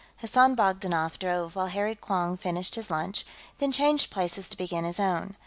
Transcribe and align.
Hassan 0.17 0.55
Bogdanoff 0.55 1.19
drove 1.19 1.55
while 1.55 1.67
Harry 1.67 1.93
Quong 1.93 2.35
finished 2.35 2.73
his 2.73 2.89
lunch, 2.89 3.23
then 3.59 3.71
changed 3.71 4.09
places 4.09 4.49
to 4.49 4.57
begin 4.57 4.83
his 4.83 4.99
own. 4.99 5.35